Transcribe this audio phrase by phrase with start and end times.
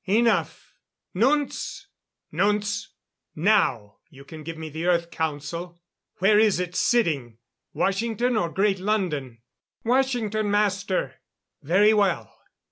[0.07, 0.73] Enough!
[1.13, 1.85] Nunz?
[2.33, 2.87] Nunz
[3.35, 5.79] now you can give me the Earth Council!
[6.15, 7.37] Where is it sitting?
[7.71, 9.43] Washington, or Great London?"
[9.83, 11.19] "Washington, Master."
[11.61, 12.33] "Very well....